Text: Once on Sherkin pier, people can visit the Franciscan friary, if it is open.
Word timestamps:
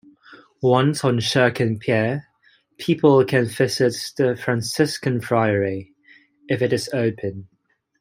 Once 0.63 1.03
on 1.05 1.19
Sherkin 1.19 1.79
pier, 1.79 2.25
people 2.79 3.23
can 3.23 3.45
visit 3.45 3.93
the 4.17 4.35
Franciscan 4.35 5.21
friary, 5.21 5.93
if 6.49 6.63
it 6.63 6.73
is 6.73 6.89
open. 6.91 7.47